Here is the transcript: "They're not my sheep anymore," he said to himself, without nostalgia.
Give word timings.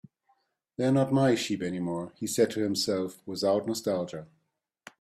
"They're 0.77 0.91
not 0.91 1.13
my 1.13 1.35
sheep 1.35 1.61
anymore," 1.61 2.13
he 2.15 2.25
said 2.25 2.49
to 2.49 2.61
himself, 2.63 3.21
without 3.27 3.67
nostalgia. 3.67 4.25